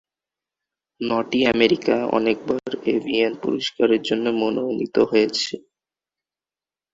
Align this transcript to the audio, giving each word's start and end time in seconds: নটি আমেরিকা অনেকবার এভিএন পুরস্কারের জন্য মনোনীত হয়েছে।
নটি 1.01 1.39
আমেরিকা 1.53 1.95
অনেকবার 2.17 2.61
এভিএন 2.91 3.33
পুরস্কারের 3.43 4.01
জন্য 4.01 4.25
মনোনীত 4.41 4.95
হয়েছে। 5.11 5.53